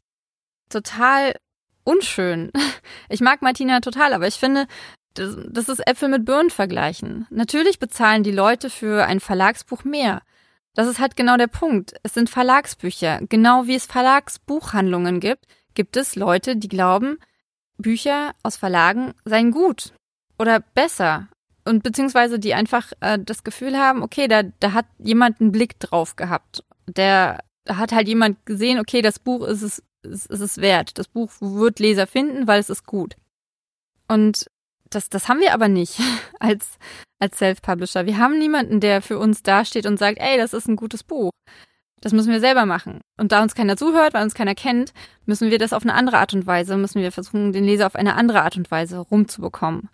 [0.70, 1.36] total
[1.84, 2.52] unschön.
[3.10, 4.68] Ich mag Martina total, aber ich finde,
[5.16, 7.28] das, das ist Äpfel mit Birnen vergleichen.
[7.30, 10.22] Natürlich bezahlen die Leute für ein Verlagsbuch mehr.
[10.74, 11.94] Das ist halt genau der Punkt.
[12.04, 13.20] Es sind Verlagsbücher.
[13.28, 17.18] Genau wie es Verlagsbuchhandlungen gibt, gibt es Leute, die glauben,
[17.78, 19.94] Bücher aus Verlagen seien gut
[20.40, 21.28] oder besser.
[21.66, 25.80] Und beziehungsweise die einfach äh, das Gefühl haben, okay, da, da hat jemand einen Blick
[25.80, 26.64] drauf gehabt.
[26.88, 30.98] Der hat halt jemand gesehen, okay, das Buch ist es, ist, ist es wert.
[30.98, 33.16] Das Buch wird Leser finden, weil es ist gut.
[34.08, 34.48] Und
[34.90, 36.00] das, das haben wir aber nicht
[36.40, 36.78] als,
[37.20, 38.06] als Self-Publisher.
[38.06, 41.32] Wir haben niemanden, der für uns dasteht und sagt, ey, das ist ein gutes Buch.
[42.02, 43.02] Das müssen wir selber machen.
[43.18, 44.92] Und da uns keiner zuhört, weil uns keiner kennt,
[45.26, 47.96] müssen wir das auf eine andere Art und Weise, müssen wir versuchen, den Leser auf
[47.96, 49.90] eine andere Art und Weise rumzubekommen.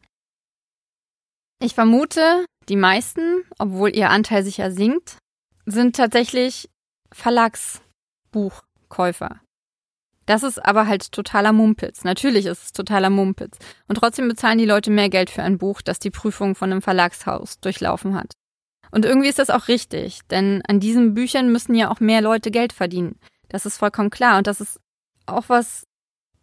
[1.60, 5.18] Ich vermute, die meisten, obwohl ihr Anteil sicher sinkt,
[5.66, 6.70] sind tatsächlich
[7.12, 9.42] Verlagsbuchkäufer.
[10.28, 12.04] Das ist aber halt totaler Mumpitz.
[12.04, 13.58] Natürlich ist es totaler Mumpitz.
[13.88, 16.82] Und trotzdem bezahlen die Leute mehr Geld für ein Buch, das die Prüfung von einem
[16.82, 18.34] Verlagshaus durchlaufen hat.
[18.92, 22.52] Und irgendwie ist das auch richtig, denn an diesen Büchern müssen ja auch mehr Leute
[22.52, 23.20] Geld verdienen.
[23.48, 24.38] Das ist vollkommen klar.
[24.38, 24.80] Und das ist
[25.26, 25.88] auch was,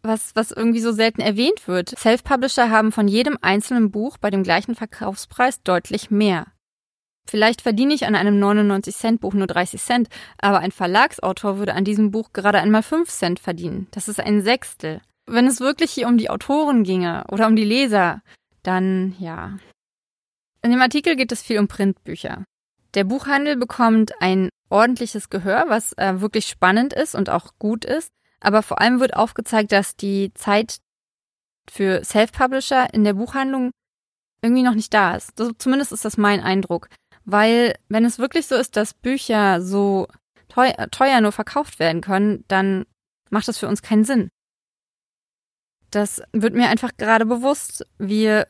[0.04, 1.90] was, was irgendwie so selten erwähnt wird.
[1.98, 6.46] Self-Publisher haben von jedem einzelnen Buch bei dem gleichen Verkaufspreis deutlich mehr.
[7.26, 12.10] Vielleicht verdiene ich an einem 99-Cent-Buch nur 30 Cent, aber ein Verlagsautor würde an diesem
[12.10, 13.88] Buch gerade einmal 5 Cent verdienen.
[13.92, 15.00] Das ist ein Sechstel.
[15.26, 18.20] Wenn es wirklich hier um die Autoren ginge oder um die Leser,
[18.62, 19.56] dann ja.
[20.62, 22.44] In dem Artikel geht es viel um Printbücher.
[22.92, 28.10] Der Buchhandel bekommt ein ordentliches Gehör, was äh, wirklich spannend ist und auch gut ist.
[28.44, 30.78] Aber vor allem wird aufgezeigt, dass die Zeit
[31.68, 33.70] für Self-Publisher in der Buchhandlung
[34.42, 35.32] irgendwie noch nicht da ist.
[35.36, 36.88] Das, zumindest ist das mein Eindruck.
[37.24, 40.08] Weil wenn es wirklich so ist, dass Bücher so
[40.48, 42.84] teuer, teuer nur verkauft werden können, dann
[43.30, 44.28] macht das für uns keinen Sinn.
[45.90, 47.86] Das wird mir einfach gerade bewusst.
[47.98, 48.46] Wir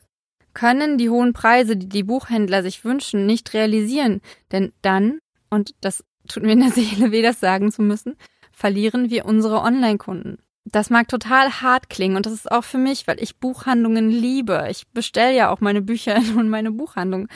[0.53, 4.21] können die hohen Preise, die die Buchhändler sich wünschen, nicht realisieren.
[4.51, 8.17] Denn dann, und das tut mir in der Seele weh, das sagen zu müssen,
[8.55, 10.37] verlieren wir unsere Online-Kunden.
[10.63, 14.67] Das mag total hart klingen und das ist auch für mich, weil ich Buchhandlungen liebe.
[14.71, 17.27] Ich bestelle ja auch meine Bücher in meine Buchhandlung.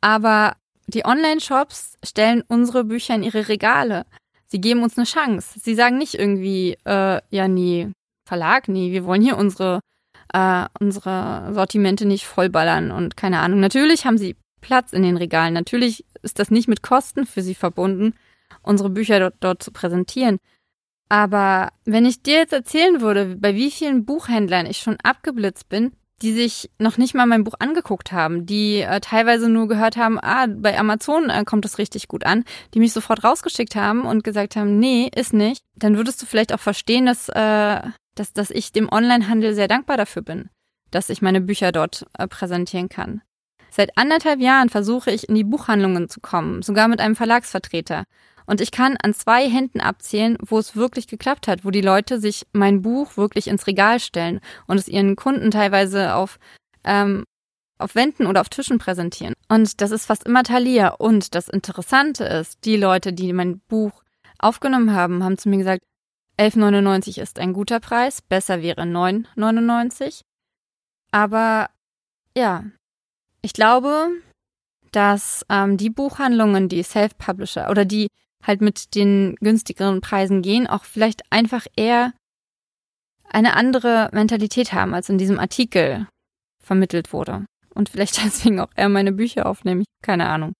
[0.00, 4.06] Aber die Online-Shops stellen unsere Bücher in ihre Regale.
[4.46, 5.60] Sie geben uns eine Chance.
[5.60, 7.90] Sie sagen nicht irgendwie, äh, ja, nee,
[8.26, 9.80] Verlag, nee, wir wollen hier unsere,
[10.32, 13.60] äh, unsere Sortimente nicht vollballern und keine Ahnung.
[13.60, 15.54] Natürlich haben sie Platz in den Regalen.
[15.54, 18.14] Natürlich ist das nicht mit Kosten für sie verbunden,
[18.62, 20.38] unsere Bücher dort, dort zu präsentieren.
[21.14, 25.92] Aber wenn ich dir jetzt erzählen würde, bei wie vielen Buchhändlern ich schon abgeblitzt bin,
[26.22, 30.18] die sich noch nicht mal mein Buch angeguckt haben, die äh, teilweise nur gehört haben,
[30.20, 32.42] ah, bei Amazon äh, kommt es richtig gut an,
[32.74, 36.52] die mich sofort rausgeschickt haben und gesagt haben, nee, ist nicht, dann würdest du vielleicht
[36.52, 37.80] auch verstehen, dass, äh,
[38.16, 40.50] dass, dass ich dem Onlinehandel sehr dankbar dafür bin,
[40.90, 43.22] dass ich meine Bücher dort äh, präsentieren kann.
[43.70, 48.02] Seit anderthalb Jahren versuche ich in die Buchhandlungen zu kommen, sogar mit einem Verlagsvertreter.
[48.46, 52.20] Und ich kann an zwei Händen abzählen, wo es wirklich geklappt hat, wo die Leute
[52.20, 56.38] sich mein Buch wirklich ins Regal stellen und es ihren Kunden teilweise auf,
[56.84, 57.24] ähm,
[57.78, 59.34] auf Wänden oder auf Tischen präsentieren.
[59.48, 60.88] Und das ist fast immer Thalia.
[60.88, 64.02] Und das Interessante ist, die Leute, die mein Buch
[64.38, 65.82] aufgenommen haben, haben zu mir gesagt,
[66.38, 70.22] 11,99 ist ein guter Preis, besser wäre 9,99.
[71.12, 71.70] Aber
[72.36, 72.64] ja,
[73.40, 74.08] ich glaube,
[74.90, 78.08] dass ähm, die Buchhandlungen, die Self-Publisher oder die
[78.46, 82.12] halt mit den günstigeren Preisen gehen, auch vielleicht einfach eher
[83.30, 86.06] eine andere Mentalität haben, als in diesem Artikel
[86.60, 87.44] vermittelt wurde.
[87.74, 89.84] Und vielleicht deswegen auch eher meine Bücher aufnehmen.
[90.02, 90.52] Keine Ahnung.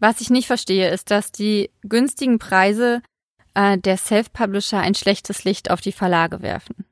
[0.00, 3.02] Was ich nicht verstehe, ist, dass die günstigen Preise
[3.54, 6.84] äh, der Self-Publisher ein schlechtes Licht auf die Verlage werfen.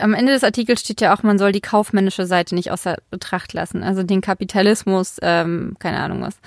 [0.00, 3.52] Am Ende des Artikels steht ja auch, man soll die kaufmännische Seite nicht außer Betracht
[3.52, 3.82] lassen.
[3.82, 6.38] Also den Kapitalismus, ähm, keine Ahnung was.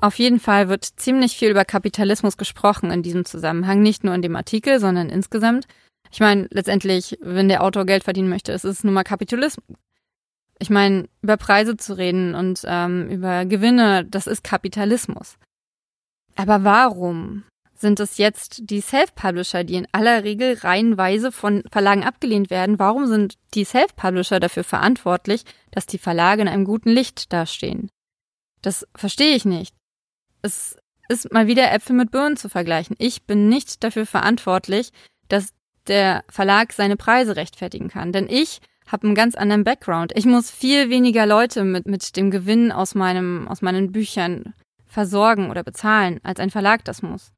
[0.00, 4.22] Auf jeden Fall wird ziemlich viel über Kapitalismus gesprochen in diesem Zusammenhang, nicht nur in
[4.22, 5.66] dem Artikel, sondern insgesamt.
[6.10, 9.76] Ich meine, letztendlich, wenn der Autor Geld verdienen möchte, ist es nun mal Kapitalismus.
[10.58, 15.36] Ich meine, über Preise zu reden und ähm, über Gewinne, das ist Kapitalismus.
[16.36, 22.50] Aber warum sind es jetzt die Self-Publisher, die in aller Regel reihenweise von Verlagen abgelehnt
[22.50, 22.78] werden?
[22.78, 27.90] Warum sind die Self-Publisher dafür verantwortlich, dass die Verlage in einem guten Licht dastehen?
[28.60, 29.74] Das verstehe ich nicht
[30.42, 30.76] es
[31.08, 32.96] ist mal wieder Äpfel mit Birnen zu vergleichen.
[32.98, 34.92] Ich bin nicht dafür verantwortlich,
[35.28, 35.52] dass
[35.86, 38.12] der Verlag seine Preise rechtfertigen kann.
[38.12, 40.12] Denn ich habe einen ganz anderen Background.
[40.16, 44.54] Ich muss viel weniger Leute mit, mit dem Gewinn aus, meinem, aus meinen Büchern
[44.86, 47.32] versorgen oder bezahlen, als ein Verlag das muss.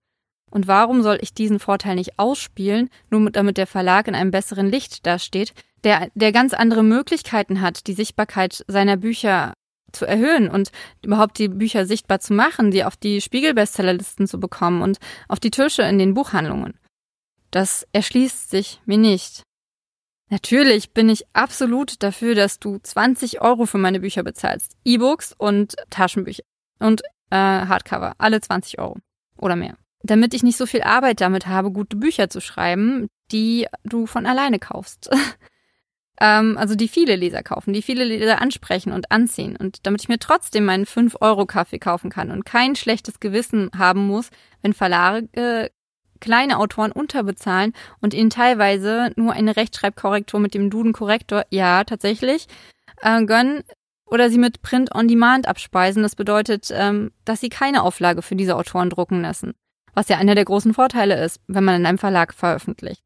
[0.50, 4.70] Und warum soll ich diesen Vorteil nicht ausspielen, nur damit der Verlag in einem besseren
[4.70, 9.54] Licht dasteht, der, der ganz andere Möglichkeiten hat, die Sichtbarkeit seiner Bücher
[9.92, 10.70] zu erhöhen und
[11.02, 15.50] überhaupt die Bücher sichtbar zu machen, die auf die Spiegel-Bestsellerlisten zu bekommen und auf die
[15.50, 16.78] Tische in den Buchhandlungen.
[17.50, 19.42] Das erschließt sich mir nicht.
[20.30, 24.76] Natürlich bin ich absolut dafür, dass du 20 Euro für meine Bücher bezahlst.
[24.84, 26.42] E-Books und Taschenbücher
[26.78, 28.14] und äh, Hardcover.
[28.16, 28.96] Alle 20 Euro
[29.36, 29.76] oder mehr.
[30.02, 34.24] Damit ich nicht so viel Arbeit damit habe, gute Bücher zu schreiben, die du von
[34.24, 35.10] alleine kaufst.
[36.20, 39.56] ähm, also die viele Leser kaufen, die viele Leser ansprechen und anziehen.
[39.56, 44.30] Und damit ich mir trotzdem meinen 5-Euro-Kaffee kaufen kann und kein schlechtes Gewissen haben muss,
[44.62, 45.70] wenn Verlage
[46.22, 52.46] kleine Autoren unterbezahlen und ihnen teilweise nur eine Rechtschreibkorrektur mit dem Duden-Korrektor, ja, tatsächlich,
[53.02, 53.64] äh, gönnen
[54.06, 56.02] oder sie mit Print on Demand abspeisen.
[56.02, 59.54] Das bedeutet, ähm, dass sie keine Auflage für diese Autoren drucken lassen.
[59.94, 63.02] Was ja einer der großen Vorteile ist, wenn man in einem Verlag veröffentlicht.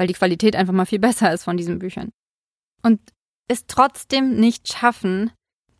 [0.00, 2.12] weil die Qualität einfach mal viel besser ist von diesen Büchern.
[2.82, 3.00] Und
[3.48, 5.32] es trotzdem nicht schaffen,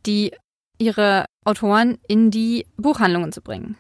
[0.07, 0.33] die
[0.79, 3.77] ihre Autoren in die Buchhandlungen zu bringen.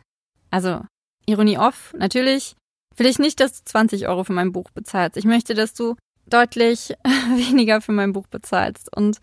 [0.50, 0.82] Also,
[1.26, 2.54] Ironie off, natürlich
[2.96, 5.16] will ich nicht, dass du 20 Euro für mein Buch bezahlst.
[5.16, 9.18] Ich möchte, dass du deutlich weniger für mein Buch bezahlst und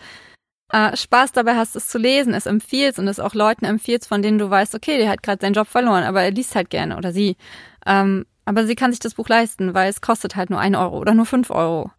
[0.72, 4.22] äh, Spaß dabei hast, es zu lesen, es empfiehlst und es auch Leuten empfiehlst, von
[4.22, 6.98] denen du weißt, okay, der hat gerade seinen Job verloren, aber er liest halt gerne
[6.98, 7.38] oder sie.
[7.86, 10.98] Ähm, aber sie kann sich das Buch leisten, weil es kostet halt nur ein Euro
[11.00, 11.92] oder nur fünf Euro.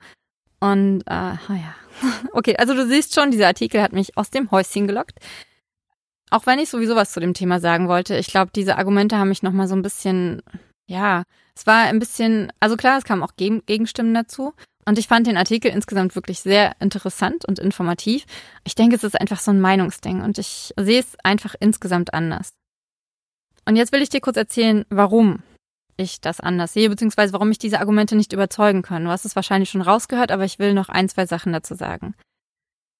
[0.60, 1.74] Und äh, ja.
[2.32, 5.18] Okay, also du siehst schon, dieser Artikel hat mich aus dem Häuschen gelockt.
[6.30, 9.28] Auch wenn ich sowieso was zu dem Thema sagen wollte, ich glaube, diese Argumente haben
[9.28, 10.42] mich nochmal so ein bisschen,
[10.86, 11.22] ja,
[11.54, 14.52] es war ein bisschen, also klar, es kamen auch Gegenstimmen dazu.
[14.88, 18.24] Und ich fand den Artikel insgesamt wirklich sehr interessant und informativ.
[18.64, 22.52] Ich denke, es ist einfach so ein Meinungsding und ich sehe es einfach insgesamt anders.
[23.64, 25.42] Und jetzt will ich dir kurz erzählen, warum
[25.96, 29.06] ich das anders sehe, beziehungsweise warum mich diese Argumente nicht überzeugen können.
[29.06, 32.14] Du hast es wahrscheinlich schon rausgehört, aber ich will noch ein, zwei Sachen dazu sagen.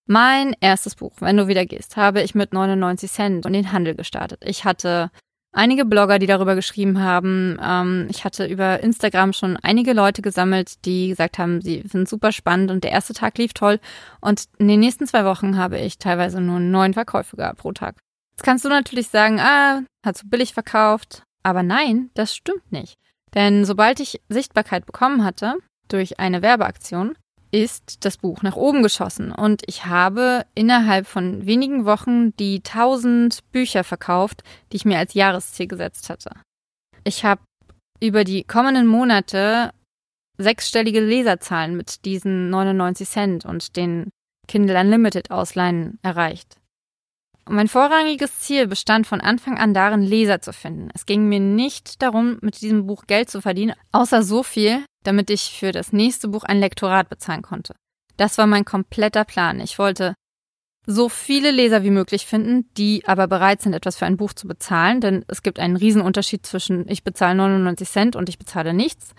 [0.07, 3.97] Mein erstes Buch, wenn du wieder gehst, habe ich mit 99 Cent in den Handel
[3.97, 4.41] gestartet.
[4.45, 5.11] Ich hatte
[5.53, 7.59] einige Blogger, die darüber geschrieben haben.
[7.61, 12.31] Ähm, ich hatte über Instagram schon einige Leute gesammelt, die gesagt haben, sie es super
[12.31, 13.81] spannend und der erste Tag lief toll.
[14.21, 17.97] Und in den nächsten zwei Wochen habe ich teilweise nur neun Verkäufe gehabt pro Tag.
[18.37, 21.26] Jetzt kannst du natürlich sagen, ah, hat so billig verkauft.
[21.47, 22.99] Aber nein, das stimmt nicht.
[23.33, 25.55] Denn sobald ich Sichtbarkeit bekommen hatte
[25.87, 27.17] durch eine Werbeaktion,
[27.53, 33.49] ist das Buch nach oben geschossen und ich habe innerhalb von wenigen Wochen die 1000
[33.53, 36.33] Bücher verkauft, die ich mir als Jahresziel gesetzt hatte.
[37.05, 37.43] Ich habe
[38.01, 39.71] über die kommenden Monate
[40.39, 44.11] sechsstellige Leserzahlen mit diesen 99 Cent und den
[44.49, 46.57] Kindle Unlimited Ausleihen erreicht.
[47.49, 50.91] Und mein vorrangiges Ziel bestand von Anfang an darin, Leser zu finden.
[50.95, 55.31] Es ging mir nicht darum, mit diesem Buch Geld zu verdienen, außer so viel, damit
[55.31, 57.77] ich für das nächste Buch ein Lektorat bezahlen konnte.
[58.17, 59.61] Das war mein kompletter Plan.
[59.61, 60.15] Ich wollte
[60.87, 64.49] so viele Leser wie möglich finden, die aber bereit sind, etwas für ein Buch zu
[64.49, 69.11] bezahlen, denn es gibt einen Riesenunterschied zwischen ich bezahle 99 Cent und ich bezahle nichts,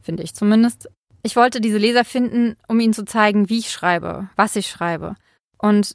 [0.00, 0.88] finde ich zumindest.
[1.22, 5.16] Ich wollte diese Leser finden, um ihnen zu zeigen, wie ich schreibe, was ich schreibe
[5.56, 5.94] und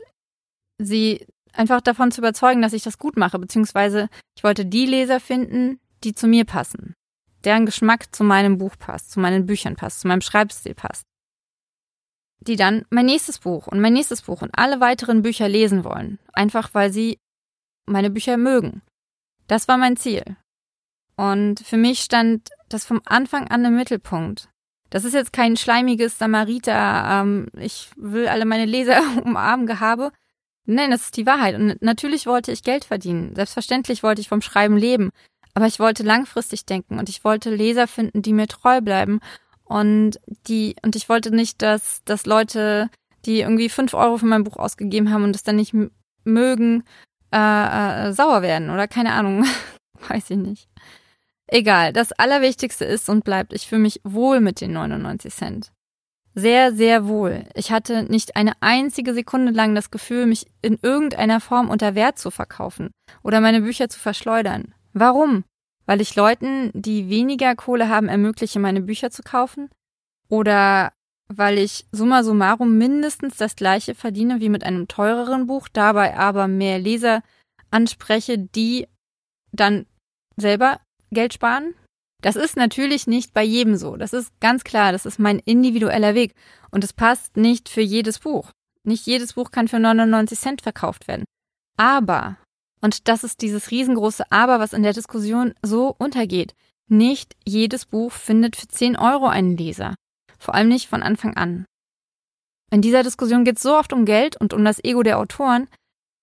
[0.80, 1.28] sie
[1.60, 5.80] einfach davon zu überzeugen, dass ich das gut mache, beziehungsweise ich wollte die Leser finden,
[6.04, 6.96] die zu mir passen
[7.44, 11.04] deren Geschmack zu meinem Buch passt, zu meinen Büchern passt, zu meinem Schreibstil passt.
[12.42, 16.20] Die dann mein nächstes Buch und mein nächstes Buch und alle weiteren Bücher lesen wollen,
[16.34, 17.20] einfach weil sie
[17.86, 18.82] meine Bücher mögen.
[19.48, 20.24] Das war mein Ziel.
[21.18, 24.50] Und für mich stand das vom Anfang an im Mittelpunkt.
[24.90, 30.12] Das ist jetzt kein schleimiges Samariter, ähm, ich will alle meine Leser umarmen Gehabe.
[30.72, 31.56] Nein, das ist die Wahrheit.
[31.56, 33.34] Und natürlich wollte ich Geld verdienen.
[33.34, 35.10] Selbstverständlich wollte ich vom Schreiben leben.
[35.56, 39.20] Aber ich wollte langfristig denken und ich wollte Leser finden, die mir treu bleiben.
[39.64, 42.92] Und die, und ich wollte nicht, dass, dass Leute,
[43.26, 45.74] die irgendwie fünf Euro für mein Buch ausgegeben haben und es dann nicht
[46.24, 46.84] mögen,
[47.34, 49.46] äh, äh, sauer werden oder keine Ahnung.
[50.08, 50.70] Weiß ich nicht.
[51.48, 55.72] Egal, das Allerwichtigste ist und bleibt, ich fühle mich wohl mit den 99 Cent.
[56.36, 57.46] Sehr, sehr wohl.
[57.56, 62.18] Ich hatte nicht eine einzige Sekunde lang das Gefühl, mich in irgendeiner Form unter Wert
[62.20, 62.92] zu verkaufen
[63.24, 64.74] oder meine Bücher zu verschleudern.
[64.94, 65.44] Warum?
[65.86, 69.70] Weil ich Leuten, die weniger Kohle haben, ermögliche, meine Bücher zu kaufen?
[70.30, 70.94] Oder
[71.34, 76.48] weil ich summa summarum mindestens das gleiche verdiene wie mit einem teureren Buch, dabei aber
[76.48, 77.22] mehr Leser
[77.72, 78.88] anspreche, die
[79.52, 79.88] dann
[80.38, 80.80] selber
[81.12, 81.74] Geld sparen?
[82.22, 83.96] Das ist natürlich nicht bei jedem so.
[83.96, 84.92] Das ist ganz klar.
[84.92, 86.36] Das ist mein individueller Weg.
[86.72, 88.52] Und es passt nicht für jedes Buch.
[88.84, 91.26] Nicht jedes Buch kann für 99 Cent verkauft werden.
[91.78, 92.38] Aber
[92.82, 96.56] und das ist dieses riesengroße Aber, was in der Diskussion so untergeht.
[96.88, 99.96] Nicht jedes Buch findet für 10 Euro einen Leser.
[100.38, 101.66] Vor allem nicht von Anfang an.
[102.72, 105.68] In dieser Diskussion geht es so oft um Geld und um das Ego der Autoren.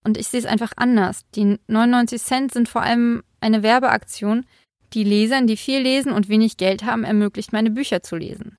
[0.04, 1.22] Und ich sehe es einfach anders.
[1.34, 4.46] Die 99 Cent sind vor allem eine Werbeaktion,
[4.92, 8.56] die Lesern, die viel lesen und wenig Geld haben, ermöglicht, meine Bücher zu lesen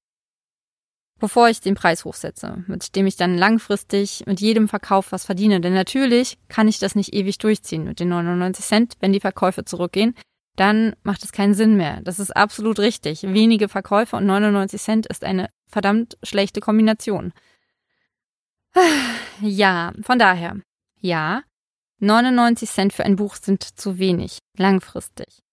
[1.19, 5.61] bevor ich den Preis hochsetze, mit dem ich dann langfristig mit jedem Verkauf was verdiene.
[5.61, 9.65] Denn natürlich kann ich das nicht ewig durchziehen mit den 99 Cent, wenn die Verkäufe
[9.65, 10.15] zurückgehen.
[10.55, 12.01] Dann macht es keinen Sinn mehr.
[12.01, 13.23] Das ist absolut richtig.
[13.23, 17.33] Wenige Verkäufe und 99 Cent ist eine verdammt schlechte Kombination.
[19.39, 20.59] Ja, von daher,
[20.99, 21.43] ja,
[21.99, 25.43] 99 Cent für ein Buch sind zu wenig, langfristig.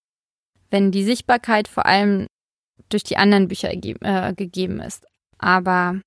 [0.70, 2.26] Wenn die Sichtbarkeit vor allem
[2.88, 5.06] durch die anderen Bücher äh, gegeben ist.
[5.38, 6.00] Aber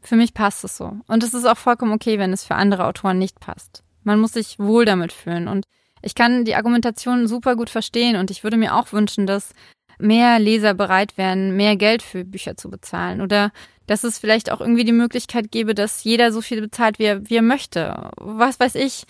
[0.00, 0.96] für mich passt es so.
[1.06, 3.82] Und es ist auch vollkommen okay, wenn es für andere Autoren nicht passt.
[4.04, 5.48] Man muss sich wohl damit fühlen.
[5.48, 5.66] Und
[6.02, 9.52] ich kann die Argumentation super gut verstehen und ich würde mir auch wünschen, dass
[9.98, 13.50] mehr Leser bereit wären, mehr Geld für Bücher zu bezahlen oder
[13.88, 17.28] dass es vielleicht auch irgendwie die Möglichkeit gäbe, dass jeder so viel bezahlt, wie er,
[17.28, 18.10] wie er möchte.
[18.16, 19.04] Was weiß ich,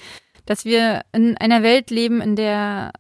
[0.47, 2.93] dass wir in einer Welt leben, in der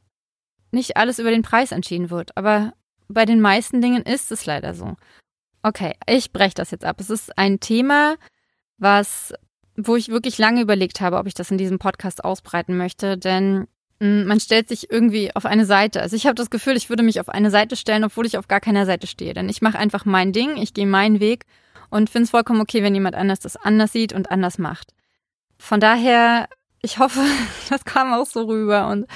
[0.70, 2.36] nicht alles über den Preis entschieden wird.
[2.36, 2.72] Aber
[3.08, 4.96] bei den meisten Dingen ist es leider so.
[5.62, 7.00] Okay, ich breche das jetzt ab.
[7.00, 8.16] Es ist ein Thema,
[8.78, 9.34] was,
[9.76, 13.66] wo ich wirklich lange überlegt habe, ob ich das in diesem Podcast ausbreiten möchte, denn
[14.00, 16.00] hm, man stellt sich irgendwie auf eine Seite.
[16.00, 18.48] Also ich habe das Gefühl, ich würde mich auf eine Seite stellen, obwohl ich auf
[18.48, 19.34] gar keiner Seite stehe.
[19.34, 21.44] Denn ich mache einfach mein Ding, ich gehe meinen Weg
[21.90, 24.94] und finde es vollkommen okay, wenn jemand anders das anders sieht und anders macht.
[25.58, 26.48] Von daher,
[26.82, 27.20] ich hoffe,
[27.68, 29.06] das kam auch so rüber und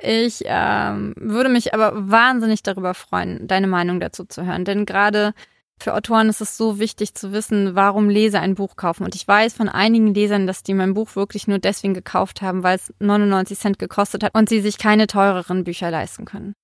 [0.00, 4.64] ich ähm, würde mich aber wahnsinnig darüber freuen, deine Meinung dazu zu hören.
[4.64, 5.34] Denn gerade
[5.80, 9.04] für Autoren ist es so wichtig zu wissen, warum Leser ein Buch kaufen.
[9.04, 12.62] Und ich weiß von einigen Lesern, dass die mein Buch wirklich nur deswegen gekauft haben,
[12.62, 16.54] weil es 99 Cent gekostet hat und sie sich keine teureren Bücher leisten können.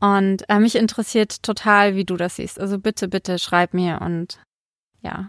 [0.00, 2.60] Und äh, mich interessiert total, wie du das siehst.
[2.60, 4.42] Also bitte, bitte schreib mir und
[5.02, 5.28] ja,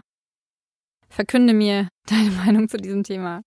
[1.08, 3.42] verkünde mir deine Meinung zu diesem Thema.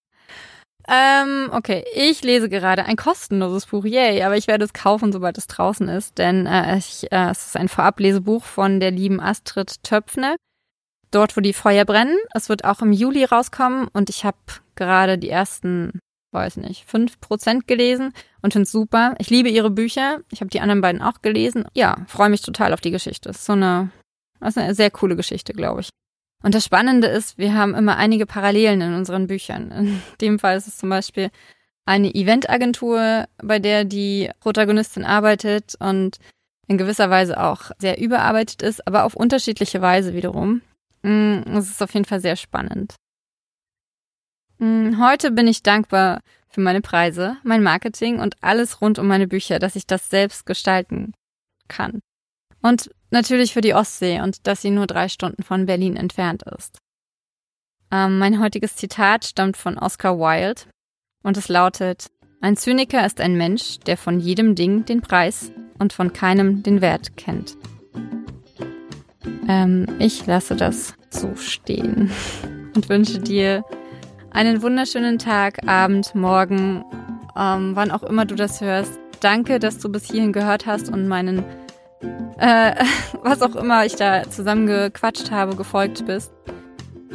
[0.94, 5.38] Ähm, okay, ich lese gerade ein kostenloses Buch, yay, aber ich werde es kaufen, sobald
[5.38, 9.82] es draußen ist, denn äh, ich, äh, es ist ein Vorablesebuch von der lieben Astrid
[9.84, 10.36] Töpfne.
[11.10, 12.18] Dort, wo die Feuer brennen.
[12.34, 14.38] Es wird auch im Juli rauskommen und ich habe
[14.76, 16.00] gerade die ersten,
[16.34, 19.16] weiß nicht, fünf Prozent gelesen und finde es super.
[19.20, 20.20] Ich liebe ihre Bücher.
[20.30, 21.66] Ich habe die anderen beiden auch gelesen.
[21.74, 23.30] Ja, freue mich total auf die Geschichte.
[23.30, 23.92] Es ist so eine,
[24.46, 25.90] ist eine sehr coole Geschichte, glaube ich.
[26.44, 29.72] Und das Spannende ist, wir haben immer einige Parallelen in unseren Büchern.
[29.72, 31.30] In dem Fall ist es zum Beispiel
[31.86, 36.18] eine Eventagentur, bei der die Protagonistin arbeitet und
[36.68, 40.62] in gewisser Weise auch sehr überarbeitet ist, aber auf unterschiedliche Weise wiederum.
[41.04, 42.96] Mm, es ist auf jeden Fall sehr spannend.
[44.60, 49.28] Mm, heute bin ich dankbar für meine Preise, mein Marketing und alles rund um meine
[49.28, 51.14] Bücher, dass ich das selbst gestalten
[51.68, 52.02] kann.
[52.62, 56.78] Und natürlich für die Ostsee und dass sie nur drei Stunden von Berlin entfernt ist.
[57.92, 60.62] Ähm, mein heutiges Zitat stammt von Oscar Wilde
[61.24, 62.08] und es lautet,
[62.40, 66.82] ein Zyniker ist ein Mensch, der von jedem Ding den Preis und von keinem den
[66.82, 67.58] Wert kennt.
[69.48, 72.10] Ähm, ich lasse das so stehen
[72.76, 73.64] und wünsche dir
[74.32, 76.86] einen wunderschönen Tag, Abend, Morgen,
[77.38, 78.98] ähm, wann auch immer du das hörst.
[79.20, 81.44] Danke, dass du bis hierhin gehört hast und meinen
[82.38, 82.74] äh,
[83.24, 86.32] was auch immer ich da zusammengequatscht habe, gefolgt bist.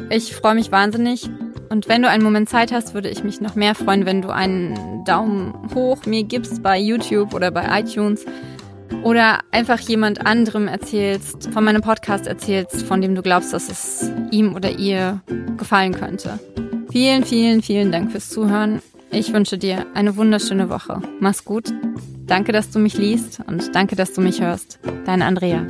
[0.09, 1.29] Ich freue mich wahnsinnig.
[1.69, 4.29] Und wenn du einen Moment Zeit hast, würde ich mich noch mehr freuen, wenn du
[4.29, 8.25] einen Daumen hoch mir gibst bei YouTube oder bei iTunes
[9.03, 14.11] oder einfach jemand anderem erzählst, von meinem Podcast erzählst, von dem du glaubst, dass es
[14.31, 15.21] ihm oder ihr
[15.57, 16.39] gefallen könnte.
[16.91, 18.81] Vielen, vielen, vielen Dank fürs Zuhören.
[19.11, 21.01] Ich wünsche dir eine wunderschöne Woche.
[21.19, 21.73] Mach's gut.
[22.25, 24.79] Danke, dass du mich liest und danke, dass du mich hörst.
[25.05, 25.65] Deine Andrea.